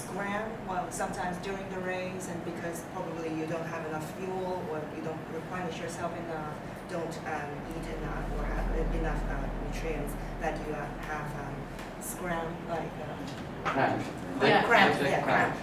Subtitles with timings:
[0.00, 4.78] scram well sometimes during the race and because probably you don't have enough fuel or
[4.96, 6.54] you don't replenish yourself enough
[6.90, 8.66] don't um, eat enough or have
[9.00, 11.54] enough uh, nutrients that you uh, have um,
[12.00, 14.02] scram like um, Cramp.
[14.42, 15.56] Yeah, cramp, Like yeah, cramp.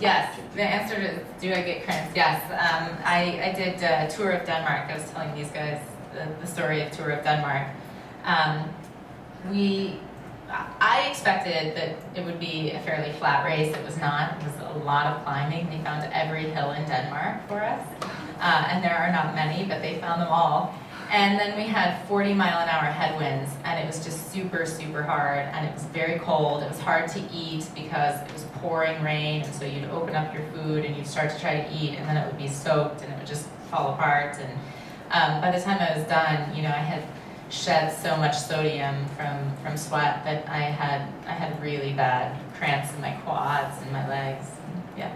[0.00, 2.12] Yes, the answer to do I get cramps?
[2.14, 2.42] Yes.
[2.50, 4.90] Um, I, I did a tour of Denmark.
[4.90, 5.80] I was telling these guys
[6.12, 7.68] the, the story of tour of Denmark.
[8.24, 8.68] Um,
[9.50, 9.98] we,
[10.52, 13.74] I expected that it would be a fairly flat race.
[13.74, 14.36] It was not.
[14.40, 15.70] It was a lot of climbing.
[15.70, 17.86] They found every hill in Denmark for us,
[18.40, 20.74] uh, and there are not many, but they found them all.
[21.10, 25.02] And then we had 40 mile an hour headwinds, and it was just super, super
[25.02, 26.62] hard, and it was very cold.
[26.62, 30.34] It was hard to eat because it was pouring rain, and so you'd open up
[30.34, 33.02] your food and you'd start to try to eat, and then it would be soaked
[33.02, 34.36] and it would just fall apart.
[34.38, 34.52] And
[35.12, 37.02] um, by the time I was done, you know, I had
[37.52, 42.92] shed so much sodium from, from sweat that I had I had really bad cramps
[42.94, 44.46] in my quads and my legs.
[44.96, 45.12] Yeah.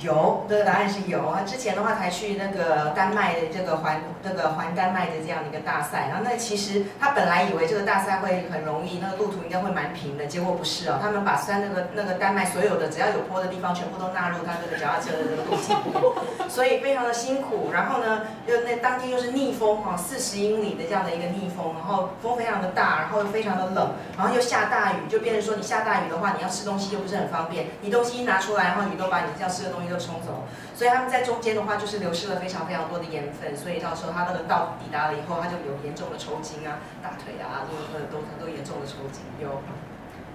[0.00, 1.42] 有，这个答案是有啊。
[1.46, 10.98] 之前的话才去那个丹麦的这个环这个环丹麦的这样的一个大赛，然后那其实他本来以为这个大赛会很容易，那个路途应该会蛮平的，结果不是哦。
[11.00, 17.70] 他们把山那个那个丹麦所有的只要有坡的地方全部都纳入他这个脚踏车的这个路径，所以非常的辛苦。
[17.72, 30.47] 然后呢，又那当天又是逆风哈，四十英里的这样的一个逆风，然后风非常的大，然后又非常的冷，然后又下大雨，就变成说你下大雨的话，你要吃东西又不是很方便，你东西一拿出来，然后雨都把你要吃的东西 都冲走。
[30.73, 39.61] 所以他们在中间的话，就是流失了非常非常多的盐分，所以到时候他那个到抵达了以后，他就有严重的抽筋啊，大腿啊，都都都严重的抽筋有。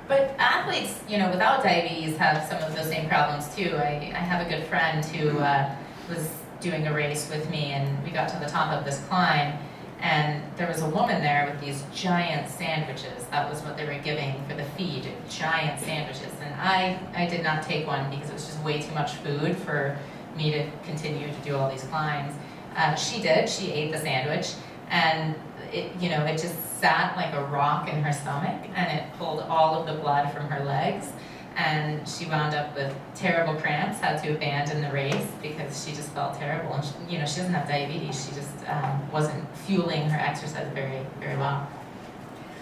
[0.06, 3.78] But athletes, you know, without diabetes have some of the same problems too.
[3.78, 5.70] I, I have a good friend who uh,
[6.10, 6.28] was
[6.60, 9.54] doing a race with me, and we got to the top of this climb,
[10.01, 13.25] and there was a woman there with these giant sandwiches.
[13.31, 16.31] That was what they were giving for the feed, giant sandwiches.
[16.41, 19.57] And I, I did not take one because it was just way too much food
[19.57, 19.97] for
[20.37, 22.33] me to continue to do all these climbs.
[22.75, 23.49] Uh, she did.
[23.49, 24.53] She ate the sandwich,
[24.89, 25.35] and
[25.73, 29.41] it, you know, it just sat like a rock in her stomach, and it pulled
[29.41, 31.07] all of the blood from her legs.
[31.59, 36.07] And she wound up with terrible cramps, had to abandon the race because she just
[36.15, 36.73] felt terrible.
[36.75, 40.67] And she, you know, she doesn't have diabetes; she just um, wasn't fueling her exercise
[40.73, 41.67] very, very well.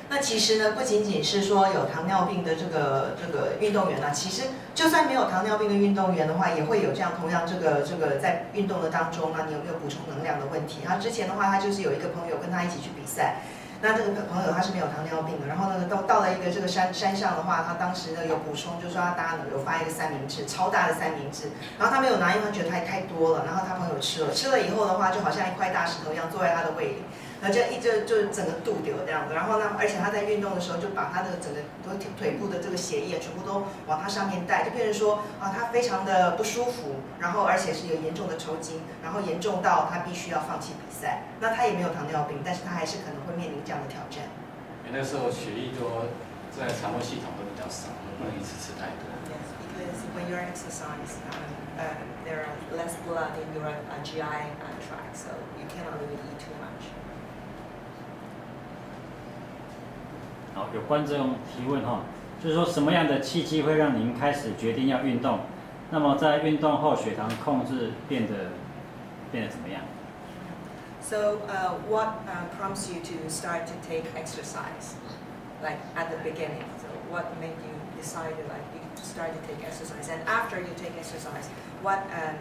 [0.09, 4.43] 那其实呢，不仅仅是说有糖尿病的这个这个运动员啊，其实
[4.73, 10.79] 就算没有糖尿病的运动员的话，也会有这样同样这个这个在运动的当中啊，你有没有补充能量的问题？
[10.83, 13.41] 他之前的话，他就是有一个朋友跟他一起去比赛，
[13.81, 27.03] 那这个朋友他是没有糖尿病的，然后呢到到了一个这个山山上的话，他当时呢有补充，就说他大家有发一个三明治，超大的三明治，然后他没有拿，因为他觉得太太多了，然后他朋友吃了，吃了以后的话，就好像一块大石头一样坐在他的胃里。
[27.41, 41.23] 然后就一就就整个肚丢这样子，然后呢，而且他在运动的时候就把他的整个都腿部的这个血液全部都往他上面带，就变成说啊，他非常的不舒服，然后而且是有严重的抽筋，然后严重到他必须要放弃比赛。
[41.39, 44.25] 那他也没有糖尿病，但是他还是可能会面临这样的挑战。
[44.87, 46.09] 因为那时候血液多
[46.49, 49.05] 在肠胃系统都比较少，不能一次吃太多。
[49.29, 54.73] Yes, because when you're exercise, um, uh, there are less blood in your uh, GI uh,
[54.81, 56.55] tract, so you cannot really eat too
[60.57, 62.01] 好，有观众提问哈，
[62.43, 65.41] 就是说什么样的契机会让您开始决定要运动？
[65.91, 68.49] 那么在运动后血糖控制变得
[69.31, 69.81] 变得怎么样
[70.99, 74.97] ？So, uh, what uh, prompts you to start to take exercise,
[75.61, 76.65] like at the beginning?
[76.81, 80.09] So, what made you decide like you start to take exercise?
[80.09, 81.53] And after you take exercise,
[81.83, 82.35] what um,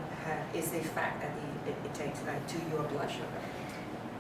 [0.55, 1.31] is the effect that
[1.69, 3.29] it, it takes like to your blood sugar?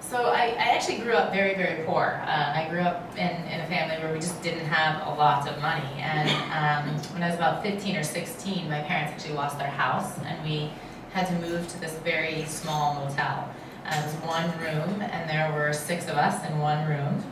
[0.09, 2.22] So I, I, actually grew up very, very poor.
[2.25, 5.49] Uh, I grew up in, in a family where we just didn't have a lot
[5.49, 6.00] of money.
[6.00, 10.16] And um, when I was about 15 or 16, my parents actually lost their house,
[10.21, 10.71] and we
[11.12, 13.53] had to move to this very small motel.
[13.84, 17.25] Uh, it was one room, and there were six of us in one room.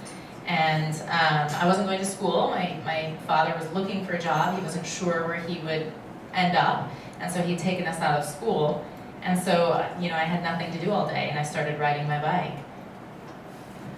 [0.49, 2.51] And um, I wasn't going to school.
[2.51, 4.59] My, my father was looking for a job.
[4.59, 5.93] He wasn't sure where he would
[6.33, 6.91] end up.
[7.21, 8.85] And so he'd taken us out of school.
[9.23, 12.09] And so, you know, I had nothing to do all day, and I started riding
[12.09, 12.64] my bike.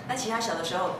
[0.08, 0.96] 那其他小的时候，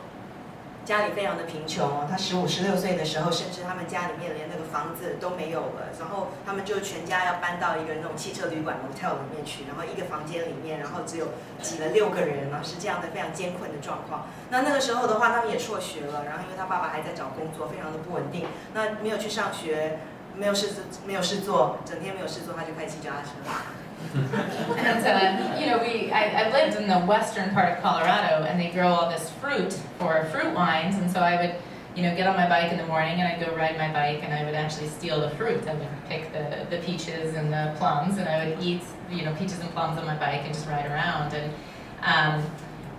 [0.85, 2.07] 家里非常的贫穷哦。
[2.11, 5.91] 他十五、十六岁的时候，甚至他们家里面连那个房子都没有了。
[5.99, 11.29] 然后他们就全家要搬到一个那种汽车旅馆 motel 里面去，然后一个房间里面，然后只有
[11.63, 14.27] 挤了六个人，然后是这样的非常艰困的状况。
[14.51, 16.25] 那那个时候的话，他们也辍学了。
[16.25, 18.47] 然后因为他爸爸还在找工作，非常的不稳定。
[18.75, 19.99] 那没有去上学，
[20.35, 20.71] 没有事
[21.07, 23.31] 没有事做，整天没有事做，他就开始骑脚踏车。
[24.15, 28.61] and uh, you know, we I, I, lived in the western part of Colorado, and
[28.61, 31.57] they grow all this fruit for fruit wines, and so I would
[31.97, 34.23] you know, get on my bike in the morning and I'd go ride my bike
[34.23, 35.67] and I would actually steal the fruit.
[35.67, 39.35] I would pick the, the peaches and the plums and I would eat, you know,
[39.37, 41.33] peaches and plums on my bike and just ride around.
[41.33, 41.55] And
[42.03, 42.51] um,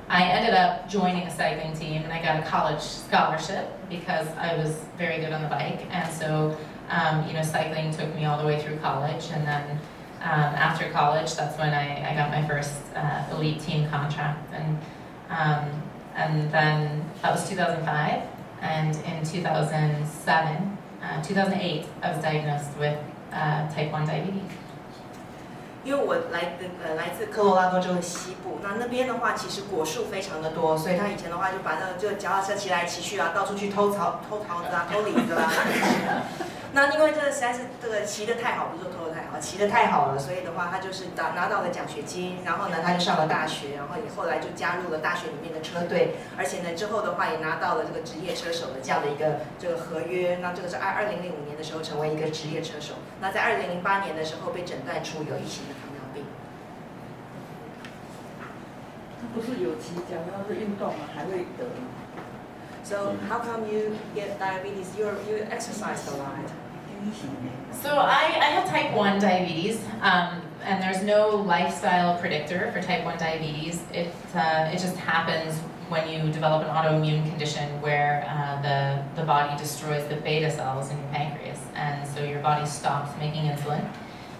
[0.09, 4.57] I ended up joining a cycling team and I got a college scholarship because I
[4.57, 5.85] was very good on the bike.
[5.91, 6.57] And so,
[6.89, 9.25] um, you know, cycling took me all the way through college.
[9.31, 9.79] And then
[10.26, 14.38] um, after college, that's when I, I got my first uh, elite team contract.
[14.52, 14.78] And,
[15.30, 15.82] um,
[16.14, 18.22] and then that was 2005.
[18.62, 22.96] And in 2007, uh, 2008, I was diagnosed with
[23.32, 24.42] uh, type 1 diabetes.
[25.84, 35.50] 因为我来的呃来自科罗拉多州的西部，那那边的话其实果树非常的多，所以他以前的话就把那个就脚踏车骑来骑去啊，到处去偷桃偷桃子啊，偷李子啦。
[36.72, 50.39] 那因为这个实在是这个骑得太好，不是说偷的 骑得太好了，所以的话他就是拿拿到了奖学金，然后呢他就上了大学，然后也后来就加入了大学里面的车队，而且呢之后的话也拿到了这个职业车手的这样的一个这个合约。
[50.41, 52.95] 那这个是二二零零五年的时候成为一个职业车手。
[53.21, 56.23] 那在二零零八年的时候被诊断出有一型的糖尿病。
[59.19, 61.65] 他不是有骑脚，要是运动吗还会得。
[62.83, 64.97] So how come you get diabetes?
[64.97, 66.66] You you exercise a lot.
[67.71, 73.05] So I, I have type 1 diabetes, um, and there's no lifestyle predictor for type
[73.05, 73.81] 1 diabetes.
[73.93, 75.59] It, uh, it just happens
[75.89, 80.91] when you develop an autoimmune condition where uh, the, the body destroys the beta cells
[80.91, 83.87] in your pancreas, and so your body stops making insulin.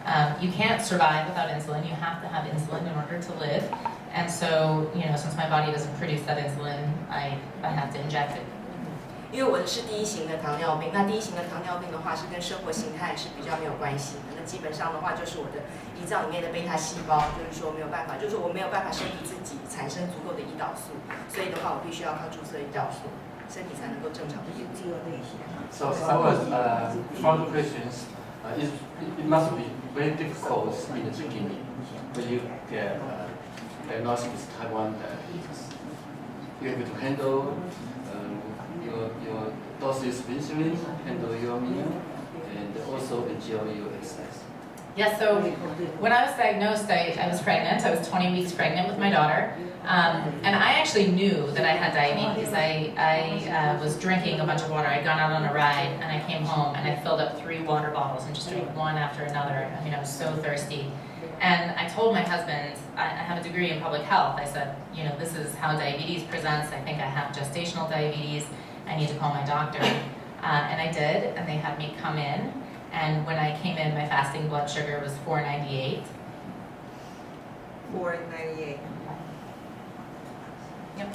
[0.06, 1.84] Um, you can't survive without insulin.
[1.88, 3.70] You have to have insulin in order to live.
[4.14, 8.00] And so, you know, since my body doesn't produce that insulin, I, I have to
[8.00, 8.44] inject it.
[9.32, 14.40] 因为我的是第一型的糖尿病，那第一型的糖尿病的话是跟生活形态是比较没有关系的。
[14.40, 15.68] 那基本上的话就是我的
[16.00, 20.96] 胰脏里面的贝塔细胞，就是说没有办法，就是我没有办法身体自己产生足够的胰岛素，
[21.28, 23.12] 所以的话我必须要靠注射胰岛素，
[23.52, 24.88] 身体才能够正常的运作。
[24.88, 25.36] 第二类型。
[25.70, 28.08] So our uh, follow questions,
[28.48, 28.72] uh, is,
[29.20, 31.60] it must be very difficult in the beginning
[32.16, 32.40] when you
[32.72, 33.28] get uh,
[33.90, 35.68] diagnosed with type 1 diabetes.
[36.62, 37.54] You have to handle
[39.26, 42.02] your, of insulin, handle your meal,
[42.56, 44.44] and also enjoy your exercise.
[44.98, 45.40] Yeah, so
[46.00, 47.86] when I was diagnosed, I, I was pregnant.
[47.86, 49.54] I was 20 weeks pregnant with my daughter.
[49.84, 52.52] Um, and I actually knew that I had diabetes.
[52.52, 54.88] I, I uh, was drinking a bunch of water.
[54.88, 57.62] I'd gone out on a ride and I came home and I filled up three
[57.62, 59.72] water bottles and just drank one after another.
[59.80, 60.92] I mean, I was so thirsty.
[61.40, 64.40] And I told my husband, I, I have a degree in public health.
[64.40, 66.74] I said, you know, this is how diabetes presents.
[66.74, 68.46] I think I have gestational diabetes.
[68.87, 69.83] I need to call my doctor.
[70.43, 72.53] Uh, and I did, and they had me come in.
[72.93, 76.03] And when I came in, my fasting blood sugar was 498.
[77.93, 78.79] Four ninety eight。
[80.99, 81.09] Yep.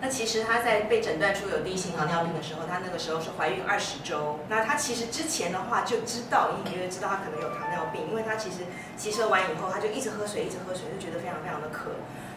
[0.00, 4.40] 那其实她在被诊断出有第一型糖尿病的时候，她那个时候是怀孕二十周。
[4.48, 8.66] 那她其实之前的话就知道，隐隐约约知道她可能有糖尿病，因为她其实
[8.96, 11.90] 骑车完以后，她就一直喝水，一直喝水，就觉得非常非常的渴。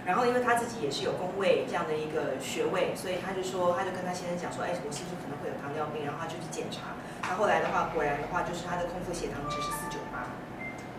[0.06, 6.06] 然后因为她自己也是有工位这样的一个学位，所以她就说，她就跟她先生讲说，哎，我是不是可能会有糖尿病？
[6.06, 6.98] 然后她就去检查。
[7.22, 10.25] 那后来的话，果然的话就是她的空腹血糖值是四九八。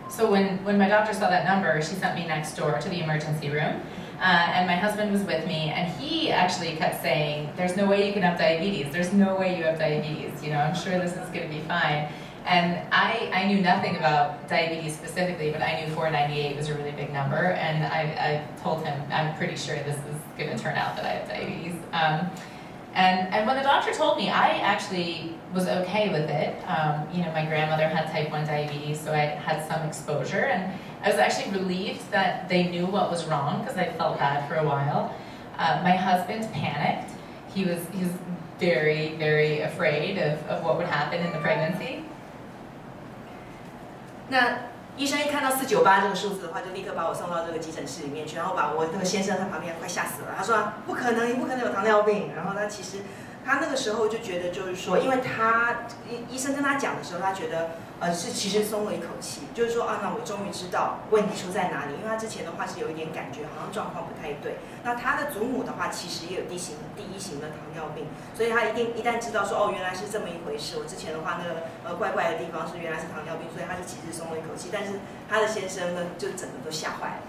[0.08, 3.00] So when, when my doctor saw that number, she sent me next door to the
[3.00, 3.80] emergency room.
[4.20, 8.06] Uh, and my husband was with me, and he actually kept saying, There's no way
[8.06, 8.92] you can have diabetes.
[8.92, 10.44] There's no way you have diabetes.
[10.44, 12.06] You know, I'm sure this is going to be fine.
[12.47, 16.91] And I, I knew nothing about diabetes specifically, but I knew 498 was a really
[16.91, 17.35] big number.
[17.35, 21.03] And I, I told him, I'm pretty sure this is going to turn out that
[21.03, 21.73] I have diabetes.
[21.91, 22.29] Um,
[22.93, 26.55] and, and when the doctor told me, I actually was okay with it.
[26.67, 30.45] Um, you know, my grandmother had type 1 diabetes, so I had some exposure.
[30.45, 30.73] And
[31.03, 34.55] I was actually relieved that they knew what was wrong because I felt bad for
[34.55, 35.13] a while.
[35.57, 37.11] Uh, my husband panicked.
[37.53, 38.13] He was, he was
[38.57, 42.06] very, very afraid of, of what would happen in the pregnancy.
[44.29, 44.57] 那
[44.97, 50.29] 医生一看到四九八这个数字的话，就立刻把我送到这个急诊室里面去，然后把我那个先生他旁边快吓死了。
[50.35, 52.31] 他说不可能，你不可能有糖尿病。
[52.35, 53.03] 然后他其实
[53.45, 57.69] 他那个时候就觉得就是说，因为他医医生跟他讲的时候，他觉得
[57.99, 61.93] 呃是其实松了一口气，就是说啊，那我终于知道问题出在哪里。
[61.97, 64.57] 因为他之前的话是有一点感觉好像状况不太对。
[64.83, 74.69] 那他的祖母的话其实也有第一型第一型的糖尿病，所以他一定一旦知道说哦原来是这么一回事，我之前的话那个呃怪怪的地方是原来是糖尿病，所以他是其实松了一口气。
[74.71, 74.99] 但是
[75.29, 77.21] 他的先生呢就整个都吓坏了。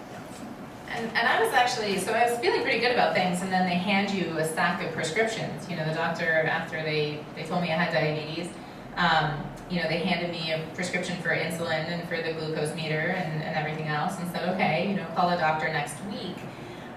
[0.88, 3.66] And, and I was actually, so I was feeling pretty good about things, and then
[3.68, 5.68] they hand you a stack of prescriptions.
[5.68, 8.48] You know, the doctor, after they, they told me I had diabetes,
[8.96, 13.14] um, you know, they handed me a prescription for insulin and for the glucose meter
[13.16, 16.36] and, and everything else, and said, okay, you know, call a doctor next week.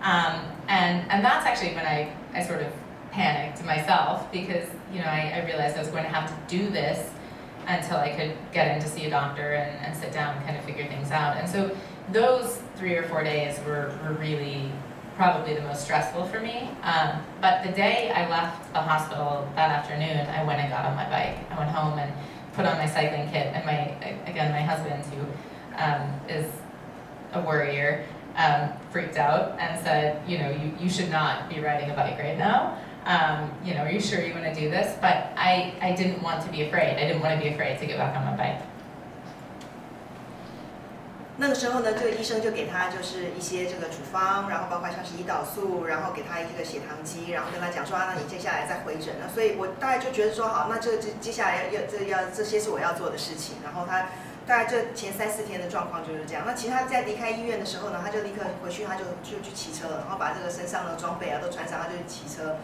[0.02, 2.72] Um, and, and that's actually when I, I sort of
[3.12, 6.70] panicked myself because you know I, I realized I was going to have to do
[6.70, 7.10] this
[7.68, 10.58] until I could get in to see a doctor and, and sit down and kind
[10.58, 11.38] of figure things out.
[11.38, 11.76] And so
[12.12, 14.72] those three or four days were, were really
[15.16, 16.70] probably the most stressful for me.
[16.82, 20.96] Um, but the day I left the hospital that afternoon, I went and got on
[20.96, 21.38] my bike.
[21.52, 22.12] I went home and
[22.54, 23.48] put on my cycling kit.
[23.54, 23.96] And my
[24.30, 25.22] again, my husband who
[25.78, 26.52] um, is
[27.34, 28.06] a worrier
[28.36, 32.18] um, freaked out and said, you know, you, you should not be riding a bike
[32.18, 32.78] right now.
[33.06, 34.96] Um, you know, are you sure you want to do this?
[35.02, 36.98] But I, I didn't want to be afraid.
[36.98, 38.62] I didn't want to be afraid to get back on my bike.
[41.38, 49.30] 那个时候呢，这个医生就给他就是一些这个处方，然后包括像是胰岛素，然后给他一个血糖机，然后跟他讲说啊，那你接下来再回诊了。
[49.34, 53.58] 所以我大概就觉得说，好，那这这接下来要要这要这些是我要做的事情。
[53.64, 54.10] 然后他
[54.46, 56.44] 大概这前三四天的状况就是这样。
[56.46, 62.58] 那其实他在离开医院的时候呢，他就立刻回去，他就就去骑车，然后把这个身上的装备啊都穿上，他就去骑车。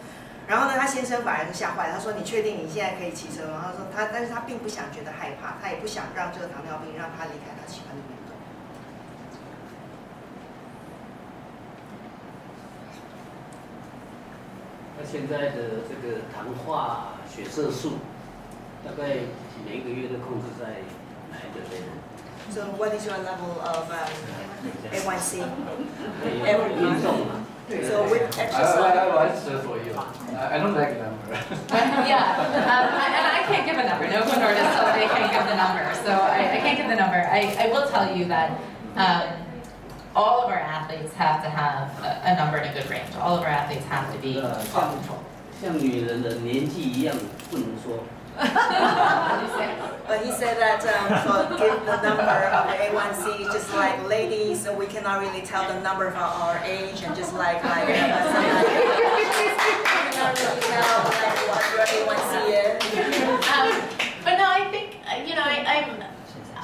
[0.46, 8.00] 然后呢，他先生反而是吓坏了，他说：“你确定你现在可以骑车吗？”他说：“他，但是他并不想觉得害怕，他也不想让这个糖尿病让他离开他喜欢的
[14.98, 17.98] 那现在的这个糖化血色素，
[18.84, 19.04] 大概
[19.64, 20.82] 每个月都控制在
[21.30, 24.10] 哪一个 level？So what is your level of um,
[24.90, 25.44] A1C?
[27.86, 28.76] so with exercise.
[28.76, 29.92] I, I, I answer for you.
[30.34, 31.34] I, I don't like the number.
[31.34, 31.76] Uh,
[32.08, 34.08] yeah, um, I, and I can't give a number.
[34.08, 37.20] Novo Nordisk tells me can give the number, so I, I can't give the number.
[37.30, 38.58] I, I will tell you that.
[38.96, 39.47] Um,
[40.17, 43.13] all of our athletes have to have a, a number in a good range.
[43.19, 45.19] All of our athletes have to be 呃 top 像 control.
[45.61, 47.15] 像女人的年纪一样，
[47.49, 48.03] 不能说
[48.35, 49.69] What did you say?
[50.07, 54.59] But he said that um, for give the number of the A1C, just like ladies,
[54.63, 57.87] so we cannot really tell the number of our, our age, and just like like
[57.87, 58.73] uh, somebody,
[59.13, 59.23] we
[59.85, 62.73] cannot really tell like what your A1C is.
[63.53, 63.69] Um,
[64.25, 66.03] but no, I think uh, you know I, I'm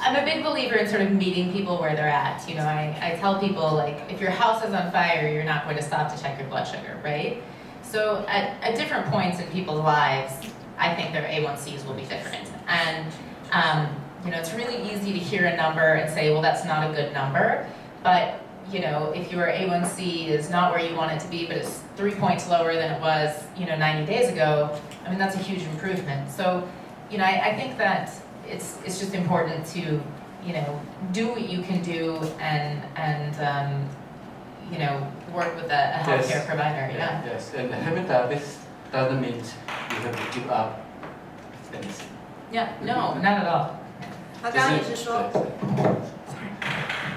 [0.05, 2.47] I'm a big believer in sort of meeting people where they're at.
[2.47, 5.65] You know, I, I tell people like if your house is on fire, you're not
[5.65, 7.43] going to stop to check your blood sugar, right?
[7.83, 10.47] So at, at different points in people's lives,
[10.77, 12.47] I think their A1Cs will be different.
[12.67, 13.11] And
[13.51, 13.97] um,
[14.27, 16.95] you know, it's really easy to hear a number and say, well, that's not a
[16.95, 17.67] good number.
[18.03, 21.57] But you know, if your A1C is not where you want it to be, but
[21.57, 25.37] it's three points lower than it was, you know, 90 days ago, I mean, that's
[25.37, 26.31] a huge improvement.
[26.31, 26.69] So,
[27.11, 28.11] you know, I, I think that
[28.48, 30.02] it's it's just important to,
[30.44, 30.80] you know,
[31.12, 33.90] do what you can do and and um,
[34.72, 36.06] you know, work with a, a Yes.
[36.06, 36.92] healthcare provider.
[36.94, 37.22] Yeah.
[37.26, 38.58] Yes, and having diabetes
[38.92, 40.82] doesn't mean you have to give up
[41.74, 42.08] anything.
[42.52, 42.70] Yeah.
[42.82, 43.76] No, not at all.
[44.42, 45.52] 他刚刚也是说，对对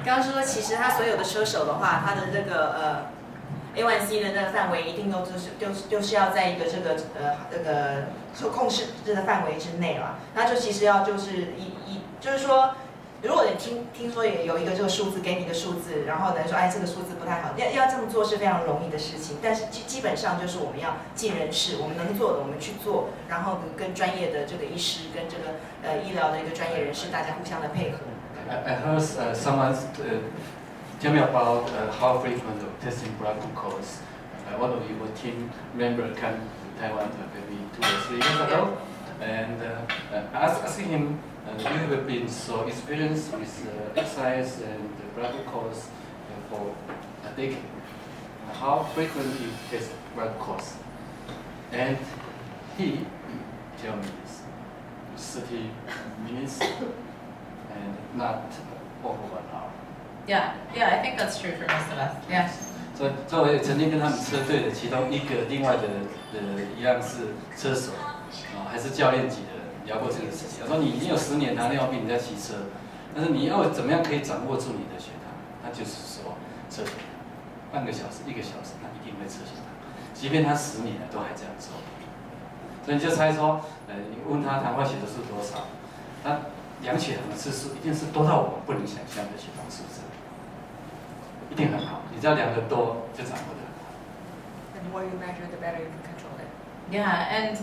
[0.04, 3.06] 刚刚是说，其实他所有的车手的话，他的这个呃
[3.77, 10.17] A1C 的那个范围一定都就是就是就是要在一个这个呃这个受控制的范围之内了。
[10.33, 12.73] 那就其实要就是一一就是说，
[13.21, 19.37] 如果你听听说也有一个这个数字给你一个数字，然后呢说哎这个数字不太好，要要这么做是非常容易的事情。
[19.41, 27.97] 但是基基本上就是我们要尽人事，我们能做的我们去做，然后跟专业的这个医师跟这个呃医疗的一个专业人士大家互相的配合。
[28.49, 29.75] I I heard uh, someone
[30.99, 33.99] tell me about uh, how frequent of testing blood glucose.
[34.47, 38.39] Uh, one of your team member came to Taiwan uh, maybe two or three years
[38.41, 38.77] ago,
[39.21, 44.61] and uh, uh, ask, asking him, uh, you have been so experienced with uh, exercise
[44.61, 46.75] and the blood glucose uh, for
[47.25, 47.57] a decade.
[48.53, 50.77] How frequent you test blood glucose?
[51.71, 51.97] And
[52.77, 53.05] he
[53.81, 55.69] tell me this, 30
[56.25, 58.51] minutes and not
[59.03, 59.56] over one hour.
[60.27, 60.51] Yeah.
[60.75, 60.89] Yeah.
[60.91, 62.13] I think that's true for most of us.
[62.29, 62.49] Yeah.
[62.97, 65.87] 所以，所以我也曾经跟他们车队的其中一个另外的
[66.33, 68.25] 的一样是车手啊，
[68.69, 69.53] 还是教练级的
[69.85, 70.65] 聊过这个事情。
[70.65, 72.73] 他说你已经有十年糖尿病，你在骑车，
[73.15, 75.29] 但是你要怎么样可以掌握住你的血糖？
[75.63, 76.33] 他就是说
[76.69, 77.13] 测血糖，
[77.71, 79.69] 半个小时、一个小时，他一定会测血糖，
[80.13, 81.77] 即便他十年了都还这样做。
[82.83, 85.69] 所以你就猜说，呃，你问他糖化血的是多少，
[86.23, 86.49] 他
[86.81, 90.01] 量血糖的次数一定是多到我们不能想象的血糖数字，
[91.50, 92.00] 一定很好。
[92.14, 93.92] 你只要量得多，就掌握得很好。
[94.74, 96.48] The more you measure, the better you can control it.
[96.90, 97.58] Yeah, and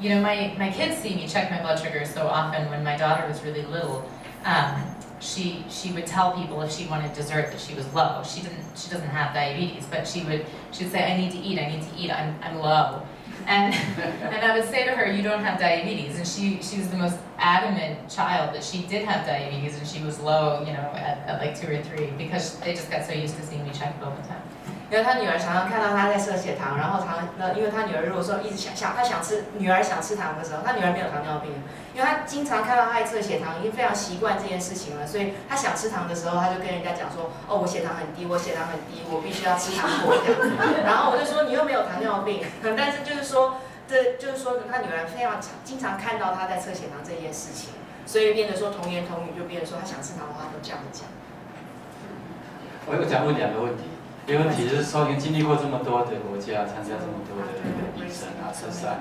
[0.00, 2.70] you know, my, my kids see me check my blood sugar so often.
[2.70, 4.04] When my daughter was really little,
[4.44, 4.82] um,
[5.20, 8.22] she she would tell people if she wanted dessert that she was low.
[8.24, 11.58] She didn't she doesn't have diabetes, but she would she'd say, I need to eat,
[11.58, 13.02] I need to eat, I'm I'm low.
[13.47, 16.17] And and I would say to her, You don't have diabetes.
[16.17, 20.03] And she she was the most adamant child that she did have diabetes and she
[20.03, 23.13] was low, you know, at, at like two or three because they just got so
[23.13, 24.41] used to seeing me check all the time.
[24.91, 31.51] 因为他女儿常常看到他在测血糖，然后常那因为他女儿如果说一直想想他想吃女儿想吃糖的时候，他女儿没有糖尿病，
[31.95, 40.13] 因为他经常看到他在测血糖，已经非常习惯这件事情了，所以他想吃糖的时候，他就跟人家讲说，哦，我血糖很低，我血糖很低，我必须要吃糖果。
[40.85, 42.45] 然后我就说你又没有糖尿病，
[42.77, 47.73] 但是就是说，这就是说他女儿非常常经常看到他在测血糖这件事情，
[48.05, 51.09] 所以变得说童言童语就变得说他想吃糖的话都这样讲。
[52.85, 53.83] 我我想问两个问题，
[54.27, 57.61] 没个问题就是说，您经历过这么多的国家，参加这么多的
[57.93, 58.97] 比赛啊、测赛，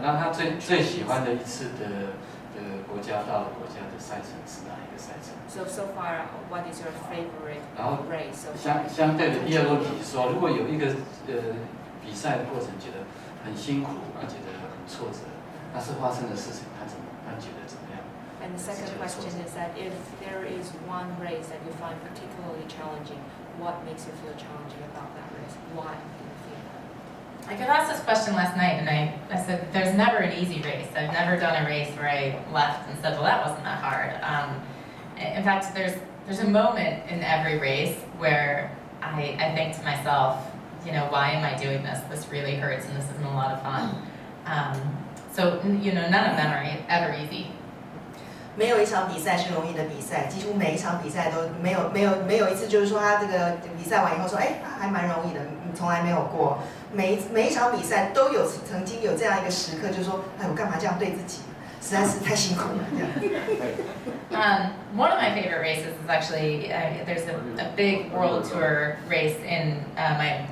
[0.00, 2.16] 那他最最喜欢的一次的
[2.56, 7.60] 的国家到国家的赛程是哪一个赛程？So so far, what is your favorite?
[7.76, 8.00] 然后
[8.56, 10.96] 相相对的第二个问题是说，如果有一个
[11.28, 11.52] 呃
[12.00, 13.04] 比赛的过程觉得
[13.44, 15.28] 很辛苦，而觉得很挫折，
[15.74, 18.00] 那是发生的事情，他怎么他觉得怎么样
[18.40, 19.92] ？And the second question is that if
[20.24, 23.20] there is one race that you find particularly challenging,
[23.58, 25.54] what makes you feel challenging about that race?
[25.74, 27.52] Why do you feel that?
[27.52, 30.62] I got asked this question last night, and I, I said, there's never an easy
[30.62, 30.88] race.
[30.94, 34.14] I've never done a race where I left and said, well, that wasn't that hard.
[34.22, 34.62] Um,
[35.18, 40.46] in fact, there's, there's a moment in every race where I, I think to myself,
[40.86, 42.00] you know, why am I doing this?
[42.08, 44.02] This really hurts, and this isn't a lot of fun.
[44.46, 47.50] Um, so, you know, none of them are ever easy.
[48.58, 55.40] 没有一场比赛是容易的比赛，几乎每一场比赛都没有没有没有一次就是说他这个比赛完以后说，哎，还蛮容易的，
[55.76, 56.58] 从来没有过。
[56.92, 61.42] 每一每一场比赛都有曾经有这样一个时刻，就是说，哎，我干嘛这样对自己？
[61.80, 63.08] 实在是太辛苦了，这样。
[64.30, 66.68] Um, one of my favorite races is actually
[67.06, 67.34] there's a,
[67.76, 70.44] big world tour race in my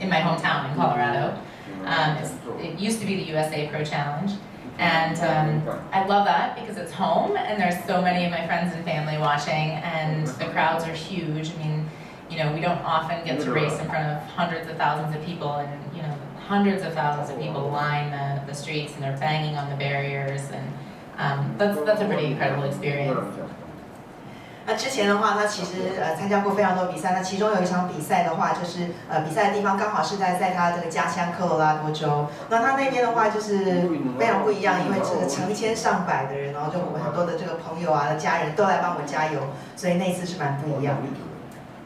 [0.00, 4.32] in my hometown in Colorado，um，it used to be the USA Pro Challenge,
[4.78, 8.74] and um, I love that because it's home and there's so many of my friends
[8.74, 11.52] and family watching, and the crowds are huge.
[11.52, 11.90] I mean,
[12.30, 15.24] you know, we don't often get to race in front of hundreds of thousands of
[15.24, 16.16] people, and you know,
[16.46, 20.42] hundreds of thousands of people line the, the streets and they're banging on the barriers,
[20.50, 20.72] and
[21.18, 23.36] um, that's that's a pretty incredible experience.
[24.66, 27.12] 那之前的话，他其实呃参加过非常多比赛。
[27.12, 32.26] 那其中有一场比赛的话，就是呃比赛的地方刚好是在在他这个家乡科罗拉多州。
[32.48, 39.40] 那他那边的话就是非常不一样，因为这个成千上百的人，然后就我们很多的这个朋友啊、家人都来帮我加油，
[39.76, 41.02] 所以那次是蛮不一样的。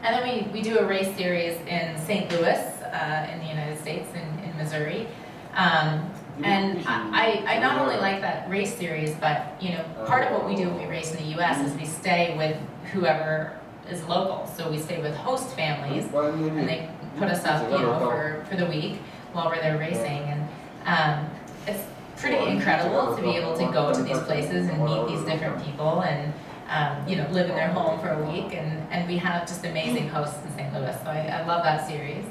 [0.01, 2.31] And then we, we do a race series in St.
[2.31, 2.57] Louis,
[2.93, 5.07] uh, in the United States, in, in Missouri.
[5.53, 6.09] Um,
[6.41, 10.47] and I, I not only like that race series, but you know, part of what
[10.47, 11.59] we do when we race in the U.S.
[11.59, 12.55] is we stay with
[12.91, 13.57] whoever
[13.89, 14.47] is local.
[14.55, 18.55] So we stay with host families, and they put us up, you know, for, for
[18.55, 18.99] the week
[19.33, 20.05] while we're there racing.
[20.05, 20.47] And
[20.85, 21.29] um,
[21.67, 21.83] it's
[22.17, 26.01] pretty incredible to be able to go to these places and meet these different people
[26.03, 26.33] and
[26.69, 29.65] um, you know, live in their home for a week, and, and we have just
[29.65, 30.73] amazing hosts in St.
[30.73, 30.95] Louis.
[31.03, 32.25] So I, I love that series.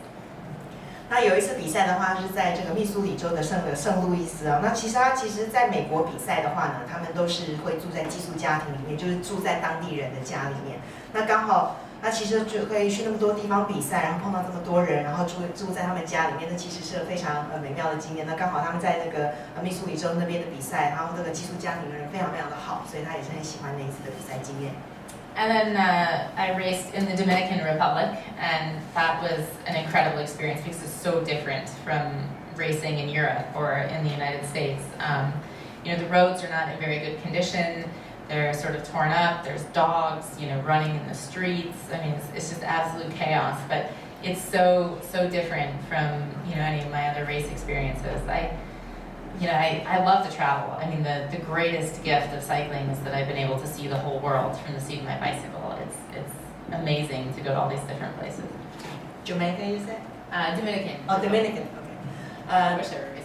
[1.11, 4.61] 那有一次比赛的话是在这个密苏里州的圣的圣路易斯啊。
[4.63, 10.79] 那其实他其实在美国比赛的话呢，他们都是会住在寄宿家庭里面，就是住在当地人的家里面。
[11.13, 18.27] 那刚好那其实就可以去那么多地方比赛，然后碰到这么多人，然后住住在他们家里面，那其实是非常呃美妙的经验。
[18.27, 19.33] 那刚好他们在那个
[19.65, 24.75] 密苏里州那边的比赛，然后这个寄宿家庭的人非常非常的好，所以他也是很喜欢那一次的比赛经验。
[25.39, 30.83] And then uh, I raced in the Dominican Republic, and that was an incredible experience because
[30.83, 34.83] it's so different from racing in Europe or in the United States.
[34.99, 35.33] Um,
[35.85, 37.89] you know, the roads are not in very good condition.
[38.27, 39.45] They're sort of torn up.
[39.45, 41.79] There's dogs, you know, running in the streets.
[41.93, 43.61] I mean, it's, it's just absolute chaos.
[43.69, 43.93] But
[44.25, 48.27] it's so so different from you know any of my other race experiences.
[48.27, 48.59] I
[49.41, 50.73] you know, I, I love to travel.
[50.75, 53.87] I mean, the, the greatest gift of cycling is that I've been able to see
[53.87, 55.79] the whole world from the seat of my bicycle.
[55.85, 56.35] It's, it's
[56.73, 58.45] amazing to go to all these different places.
[59.25, 60.01] Jamaica, you said?
[60.33, 60.97] Uh, Dominican.
[61.09, 61.63] Oh, Dominican.
[61.63, 61.97] Okay.
[62.49, 63.18] I 呃 wish I were racing in Jamaica.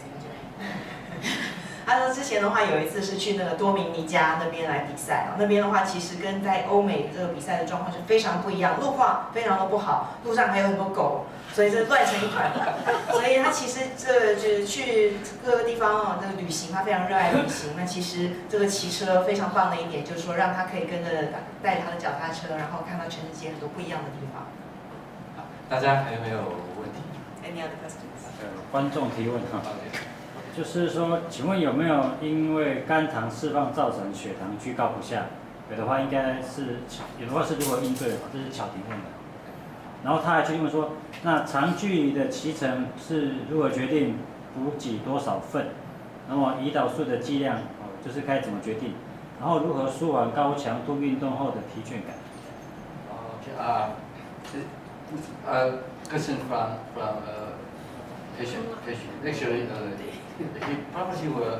[1.85, 12.51] 他说之前的话有一次是去那个多明尼加那边来比赛啊，那边的话其实跟在欧美这个比赛的状况是非常不一样，路况非常的不好，路上还有很多狗，所以这乱成一团。
[13.11, 17.71] 所以他其实这就是去各个地方啊，这个旅行，他非常热爱旅行。
[17.77, 21.09] 那其实这个骑车非常棒的一点就是说，让他可以跟着
[21.61, 24.47] 带着他的脚踏车，然后看到全世界很多不一样的地方。
[25.37, 26.37] 好，大家还有没有
[26.79, 27.01] 问题
[27.43, 28.31] ？Any other questions？
[28.41, 29.61] 呃，观众提问哈。
[30.55, 35.25] 就是说，请问有没有因为肝糖释放造成血糖居高不下？
[35.71, 36.79] 有的话应该是
[37.19, 38.15] 有的话是如何应对的？
[38.31, 39.05] 这是巧提问的。
[40.03, 40.91] 然后他还去问说，
[41.23, 44.17] 那长距离的骑乘是如何决定
[44.53, 45.67] 补给多少份？
[46.29, 48.93] 那么胰岛素的剂量哦，就是该怎么决定？
[49.39, 52.15] 然后如何舒缓高强度运动后的疲倦感
[53.09, 53.89] ？OK 啊，
[54.43, 54.65] 其实
[55.49, 57.55] uh, question from from uh,
[58.37, 59.23] patient patient.
[59.25, 59.89] Actually, uh,
[60.37, 61.59] he probably will uh,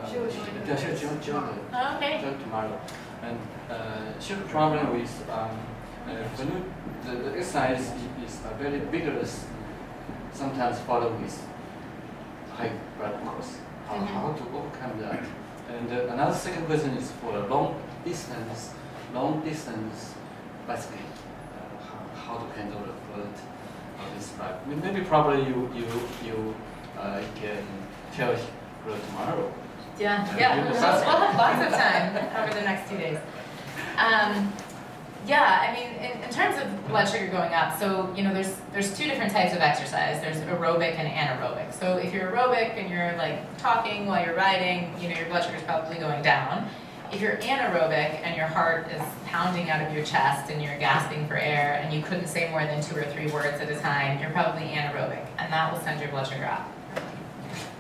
[0.68, 2.22] yeah, she'll join, join Oh, Okay.
[2.22, 2.80] join tomorrow,
[3.22, 3.38] and
[3.70, 5.50] uh, she have problem with um,
[6.08, 6.66] uh, when you,
[7.06, 9.46] the, the exercise is, is uh, very vigorous,
[10.34, 11.36] sometimes follow with
[12.52, 13.58] high blood glucose.
[13.88, 14.08] How, Mhm.
[14.08, 15.24] how to overcome that?
[15.70, 18.74] And uh, another second question is for a long distance,
[19.14, 20.14] long distance
[20.68, 21.06] bicycling.
[21.56, 23.30] Uh, how, how to handle the blood
[24.00, 24.66] of this bike?
[24.68, 25.88] Maybe probably you you
[26.26, 26.56] you
[27.00, 27.64] uh, can
[28.16, 28.36] tell
[28.84, 29.54] tomorrow.
[30.00, 33.18] Yeah, yeah, we'll we'll have lots of time over the next two days.
[33.98, 34.52] Um,
[35.26, 38.58] yeah, I mean, in, in terms of blood sugar going up, so you know, there's
[38.74, 40.20] there's two different types of exercise.
[40.22, 41.74] There's aerobic and anaerobic.
[41.74, 45.44] So if you're aerobic and you're like talking while you're riding, you know, your blood
[45.46, 46.68] sugar is probably going down.
[47.12, 51.28] If you're anaerobic and your heart is pounding out of your chest and you're gasping
[51.28, 54.20] for air and you couldn't say more than two or three words at a time,
[54.20, 56.68] you're probably anaerobic, and that will send your blood sugar up.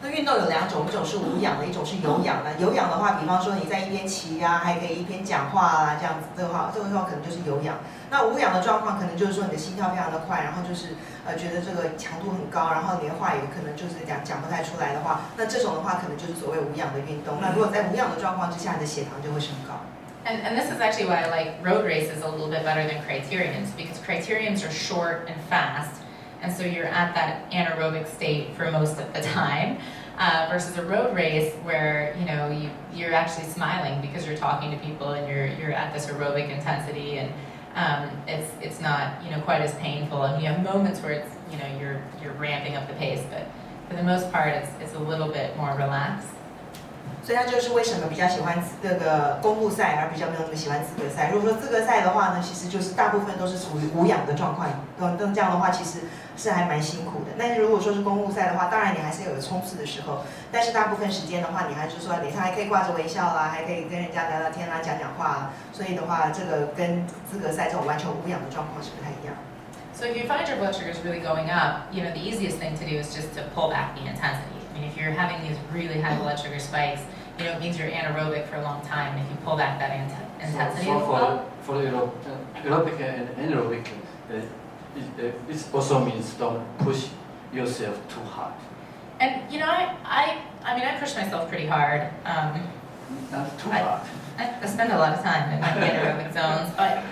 [0.03, 2.51] 那运动有两种，一种是无氧的，一种是有氧的。
[2.59, 7.79] 有氧的话，比方说你在一边骑呀、还可以一边讲话啊，这样子的话，这个的话可能就是有氧。
[8.11, 17.39] 那无氧的状况，可能就是说你的心跳非常的快，然后就是呃觉得这个强度很高，然后你的话也可能就是讲讲不太出来的话，那这种的话可能就是所谓无氧的运动。
[17.39, 19.79] 那如果在无氧的状况之下，你的血糖就会升高。
[20.27, 23.71] And, and this is actually why I like road races a little bit better than criteriums
[23.75, 26.02] because criteriums are short and fast,
[26.43, 29.79] and so you're at that anaerobic state for most of the time.
[30.19, 34.69] Uh, versus a road race where you know you you're actually smiling because you're talking
[34.69, 37.33] to people and you're you're at this aerobic intensity and
[37.73, 41.31] um, it's it's not you know quite as painful and you have moments where it's
[41.51, 43.47] you know you're you're ramping up the pace but
[43.89, 46.29] for the most part it's it's a little bit more relaxed.
[47.23, 51.29] 所以他就是为什么比较喜欢这个公路赛，而比较没有那么喜欢资格赛。
[51.31, 56.01] 如果说资格赛的话呢，其实就是大部分都是属于无氧的状况，那那这样的话其实
[56.35, 57.31] 是还蛮辛苦的。
[57.39, 65.51] 但是如果说是公路赛的话，当然你还是有冲刺的时候，但是大部分时间的话，你还是说脸上还可以挂着微笑啦，还可以跟人家聊聊天啦、讲讲话。
[65.71, 69.33] 所以的话，这个跟资格赛这种完全无氧的状况是不太一样。
[69.95, 72.75] So if you find your blood sugar is really going up, you know, the easiest thing
[72.75, 74.59] to do is just to pull back the intensity.
[74.73, 77.01] I mean, if you're having these really high blood sugar spikes,
[77.37, 79.17] you know, it means you're anaerobic for a long time.
[79.17, 83.87] If you pull back that intensity, So, so for for aerob- uh, aerobic and anaerobic,
[83.87, 87.07] uh, it, uh, it also means don't push
[87.53, 88.53] yourself too hard.
[89.19, 90.23] and you know, I, I,
[90.65, 92.01] I mean, I push myself pretty hard.
[92.25, 92.61] Um,
[93.31, 94.01] Not too I- hard.
[94.37, 97.03] I, I spend a lot of time in my anaerobic zones, but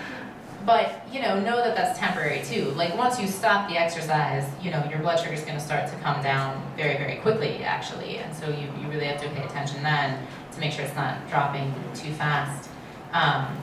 [0.64, 2.66] but you know, know that that's temporary too.
[2.70, 5.90] Like once you stop the exercise, you know, your blood sugar is going to start
[5.90, 9.42] to come down very very quickly actually, and so you, you really have to pay
[9.44, 12.68] attention then to make sure it's not dropping too fast.
[13.12, 13.56] Um,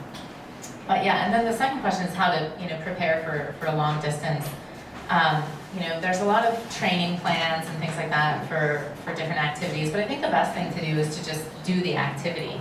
[0.88, 3.72] but yeah, and then the second question is how to you know prepare for for
[3.72, 4.48] a long distance.
[5.10, 9.14] Um, you know, there's a lot of training plans and things like that for for
[9.16, 11.96] different activities, but I think the best thing to do is to just do the
[11.96, 12.60] activity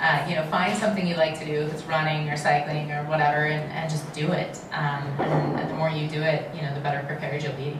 [0.00, 3.04] uh, you know, find something you like to do, if it's running or cycling or
[3.04, 4.58] whatever, and, and just do it.
[4.72, 7.76] Um, and, and the more you do it, you know, the better prepared you'll be.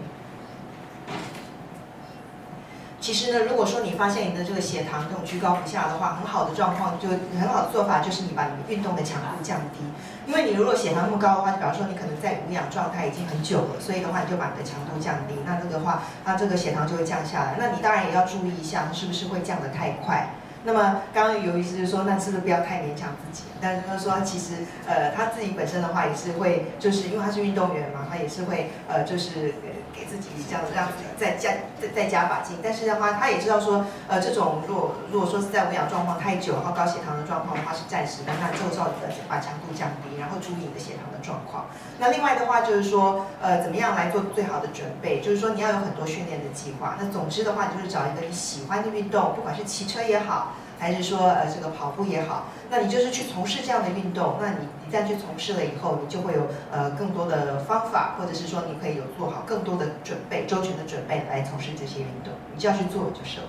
[2.99, 9.85] 其实呢，如果说你发现你的这个血糖这种居高不下的话，很好的状况就很好的做法就是你把你运动的强度降低。
[10.27, 17.55] 因为你如果血糖那么高的话，就比方说你可能在无氧状态已经很久了，所以的话你就把你的强度降低，那这个话，那这个血糖就会降下来。
[17.59, 20.31] 那你当然也要注意一下，是不是会降得太快。
[20.67, 23.45] 那么刚刚有意思就是说，那是不是不要太勉强自己？
[23.63, 24.55] 但是他说，其实
[24.87, 29.55] 呃他自己本身的话也是会，就是因为他是运动员嘛，他也是会呃就是
[29.95, 32.59] 给自己这样让自己再加再再加把劲。
[32.63, 41.67] 但是的话，他也知道说，呃这种如果如果说是在无氧状况太久，然后高血糖的状况的话是暂时的，那这个时候呃把强度降低，然后注意你的血糖的状况。
[41.99, 45.21] 那另外的话就是说，呃怎么样来做最好的准备？
[45.21, 46.97] 就是说你要有很多训练的计划。
[47.01, 50.53] 那总之的话，你就是找一个你喜欢的运动，不管是骑车也好。
[50.79, 63.47] 还是说呃这个跑步也好，那你就是去从事这样的运动，那你一旦去从事了以后，你就会有呃更多的方法，或者是说你可以有做好更多的准备，周全的准备来从事这些运动，你就要去做就是了。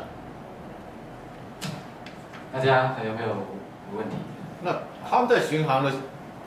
[2.53, 3.29] 大家还有没有
[3.95, 4.15] 问题？
[4.63, 4.73] 那
[5.07, 5.91] 他们在巡航的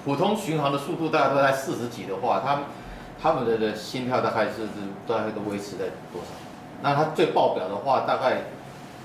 [0.05, 2.64] 普通巡航的速度大概都在四十几的话，他们
[3.23, 6.29] 他们的的心跳大概是是大概都维持在多少？
[6.83, 8.38] 那他最爆表的话，大概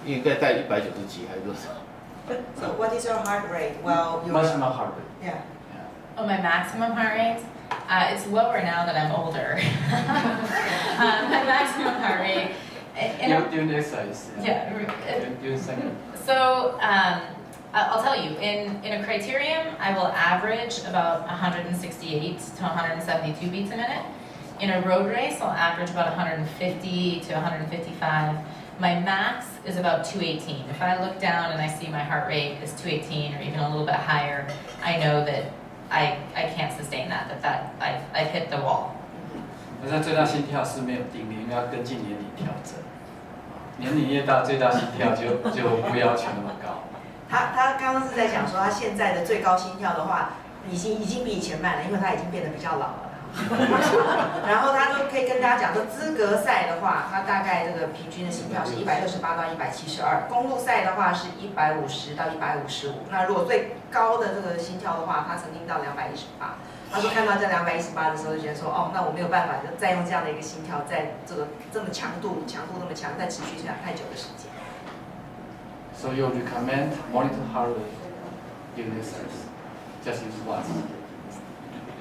[0.06, 1.68] 应该在一百九十几还是多少？
[2.60, 3.74] So what is your heart rate?
[3.82, 5.10] Well, your Maximum heart rate.
[5.26, 5.40] yeah.
[6.16, 7.40] Oh, my maximum heart rate?
[7.88, 9.58] Uh, it's lower now that I'm older.
[9.90, 12.50] um, my maximum heart rate.
[13.20, 14.28] in a- During, during the exercise.
[14.42, 14.86] Yeah, re-
[15.18, 15.96] During, during second.
[16.26, 17.20] So um,
[17.72, 23.50] I- I'll tell you, in, in a criterium, I will average about 168 to 172
[23.50, 24.04] beats a minute.
[24.60, 28.36] in a road race, I'll average about 150 to 155.
[28.78, 30.70] My max is about 218.
[30.70, 33.68] If I look down and I see my heart rate is 218 or even a
[33.68, 34.46] little bit higher,
[34.82, 35.52] I know that
[35.90, 38.96] I, I can't sustain that, that, that I've, I've hit the wall.
[39.82, 42.74] 可是最大心跳是没有定律，因为要根据年龄调整。
[43.78, 46.84] 年龄越大，最大心跳就就不要求那么高。
[47.28, 50.30] 他他刚刚是在讲说，他现在的最高心跳的话，
[50.70, 53.10] 已经已经比以前慢了，因为他已经变得比较老了。
[54.47, 63.03] 然后他就可以跟大家讲说，资格赛的话，他大概这个平均的心跳是一百六十八到一百七十二；公路赛的话是一百五十到一百五十五。
[63.11, 66.55] 那如果最高的这个心跳的话，他曾经到两百一十八。
[66.91, 74.47] 他说看到这两百一十八的时候，就觉得说，哦，那我没有办法，就再用这样的一个心跳，在这个这么强度、强度那么强，再持续这样太久的时间。
[75.97, 77.91] So you recommend monitor heart rate
[78.77, 79.47] during exercise?
[80.05, 80.63] Just use what?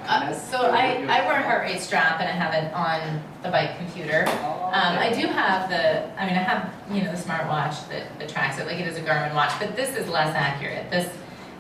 [0.08, 3.50] Uh, so I, I wear a heart rate strap and I have it on the
[3.50, 4.26] bike computer.
[4.74, 8.28] Um, I do have the, I mean, I have, you know, the smartwatch that, that
[8.28, 10.90] tracks it, like it is a Garmin watch, but this is less accurate.
[10.90, 11.08] This,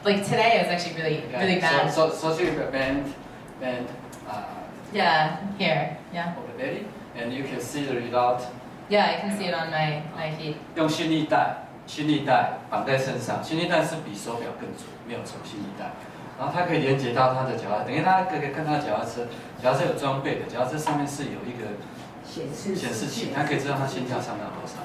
[0.03, 1.93] like today I was actually really, really bad.
[1.93, 3.13] So, so, so you bend,
[3.59, 3.87] bend
[4.27, 4.43] uh,
[4.91, 6.33] Yeah, here, yeah.
[6.35, 8.41] over the belly, and you can see the result.
[8.89, 10.55] Yeah, I can see it on my, my feet.
[10.75, 15.91] 用心力带，心力带绑在身上，心力带是比手表更准，没有错，心力带。
[16.37, 19.27] 然后它可以连接到他的脚踏，等于他可以看他的脚踏车，
[19.61, 21.75] 脚踏车有装备的，脚踏车上面是有一个
[22.23, 24.77] 显示显示器，它可以知道他心跳上到多少。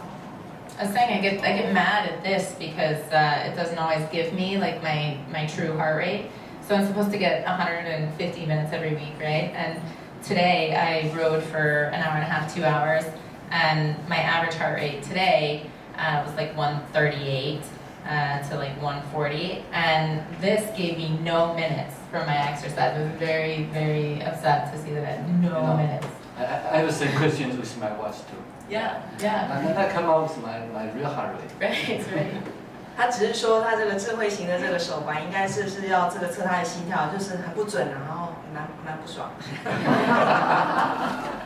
[0.77, 4.03] I was saying I get I get mad at this because uh, it doesn't always
[4.11, 6.25] give me like my my true heart rate.
[6.67, 9.53] So I'm supposed to get 150 minutes every week, right?
[9.55, 9.79] And
[10.27, 13.05] today I rode for an hour and a half, two hours,
[13.53, 17.61] and my average heart rate today uh, was like 138
[18.09, 22.97] uh, to like 140, and this gave me no minutes for my exercise.
[22.97, 25.77] I was very very upset to see that I had no Yeah.
[25.77, 26.07] minutes.
[26.39, 28.41] I, I I have the same questions with my watch too.
[28.69, 31.53] Yeah, yeah, And then I come out with my, my real heart rate.
[31.61, 32.35] right, right.
[32.97, 39.31] 他只是说他这个智慧型的这个手环应该是不是要这个测他的心跳，就是很不准啊，然后蛮蛮不爽。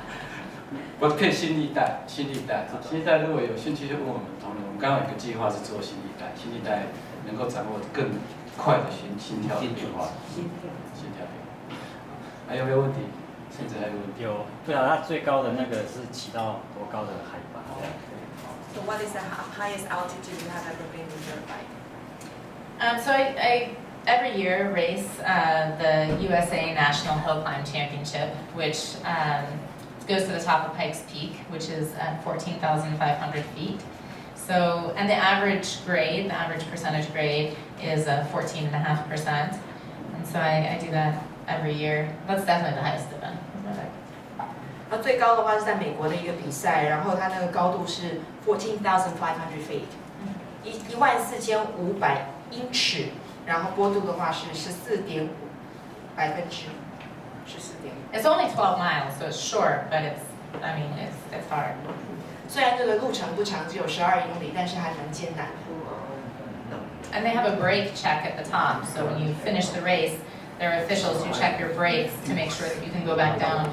[1.04, 6.88] 我可以心力带，心力带，心力带如果有兴趣就问我们同仁，我们刚刚有个计划是做心力带，心力带
[7.28, 8.08] 能够掌握更
[8.56, 10.72] 快的心心跳变化，心跳。
[10.96, 11.76] 心跳变化。
[12.48, 13.04] 还有没有问题？
[13.52, 14.24] 甚至还有问题？
[14.24, 17.60] 有，不晓得它最高的那个是起到多高的海拔
[18.72, 21.68] ？So what is the hi- highest altitude you have ever been with your bike?
[22.80, 23.76] Um, so I, I
[24.08, 29.44] every year race uh, the USA National Hill Climb Championship, which um,
[30.07, 33.81] goes to the top of Pikes Peak, which is at 14,500 feet.
[34.35, 39.59] So, and the average grade, the average percentage grade is uh, 14.5%.
[40.15, 42.09] And so I, I do that every year.
[42.27, 43.37] That's definitely the highest event.
[44.91, 49.85] 那最高的话是在美国的一个比赛，然后它那个高度是 fourteen thousand five hundred feet，
[50.65, 53.09] 一一万四千五百英尺，
[53.45, 55.29] 然后坡度的话是十四点五
[56.17, 56.65] 百分之
[57.46, 57.94] 十四点。
[58.14, 60.24] It's only 12 miles, so it's short, but it's,
[60.62, 61.76] I mean, it's, it's hard.
[62.48, 65.48] 虽然这个路程不长，只有十二英里，但是还蛮艰难。
[67.14, 70.18] And they have a brake check at the top, so when you finish the race,
[70.60, 73.40] there are officials who check your brakes to make sure that you can go back
[73.40, 73.70] down.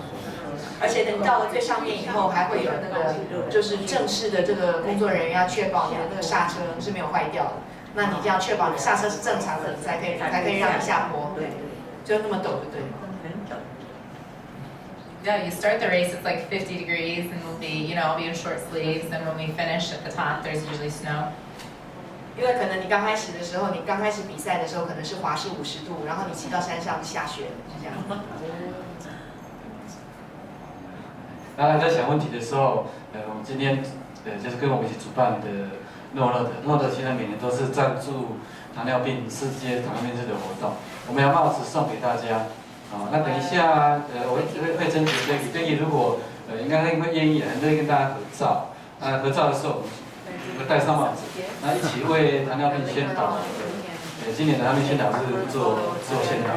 [0.80, 3.14] 而且等你到了最上面以后，还会有那个
[3.50, 7.52] 就是正式的这个工作人员要确保你的那个刹车是没有坏掉的。
[7.94, 11.32] 那你一定要确保你刹车是正常的，你才可以才可以让你下坡。
[11.34, 11.48] 对，
[12.04, 12.82] 就那么陡，对不对？
[15.22, 18.24] Yeah, you start the race, it's like 50 degrees, and we'll be, you know, I'll be
[18.24, 21.28] in short sleeves, and when we finish at the top, there's usually snow.
[22.38, 27.94] 因为可能你刚开始的时候，你刚开始比赛的时候可能是华氏五十度，然后你骑到山上下雪，是这样。
[31.54, 33.84] 当然在想问题的时候，呃，我们今天
[34.24, 35.46] 呃就是跟我们一起主办的
[36.14, 38.38] 诺乐的，诺乐现在每年都是赞助
[38.74, 40.76] 糖尿病世界糖尿病日的活动，
[41.08, 42.46] 我们要帽子送给大家。
[42.92, 46.18] 啊、那等一下，呃，我会会会征求 d a v 如果
[46.50, 48.74] 呃应该会愿意，很乐意跟大家合照。
[49.00, 51.22] 呃，合照的时候，我们戴上帽子，
[51.62, 53.38] 那一起为糖尿病宣导。
[54.26, 55.22] 呃，今年的糖尿病宣导是
[55.52, 56.50] 做做宣导。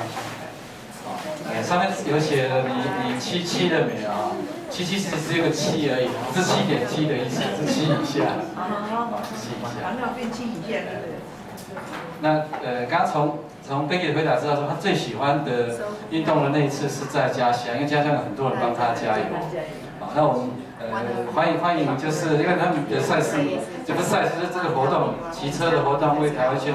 [1.06, 1.22] 啊，
[1.54, 4.34] 呃，上面有写了你你七七了没有啊？
[4.69, 8.41] 七七其实只有个七而已，不是七点七的意思，是七以下。
[8.58, 9.86] 啊，是七以下。
[9.86, 11.22] 糖尿病七以下，对不对？
[12.22, 19.26] 那呃，刚刚从从 Becky 的回答知道说，他最喜欢的运动的那一次是在家乡，因为家乡有很多人帮他加油。
[20.02, 20.49] 好，那我们
[20.80, 23.39] 呃欢迎欢迎，就是因为他们的赛事
[23.88, 26.73] 这个赛事，是这个活动，骑车的活动为台湾宣，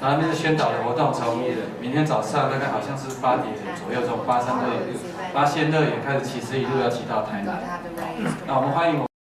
[0.00, 1.38] 然后那边是宣导的活动，从
[1.80, 4.98] 明天早上大概好像是八点左右，从八山队
[5.32, 7.62] 八仙乐园开始骑车一路要骑到台南.
[8.44, 9.13] 那我们欢迎我。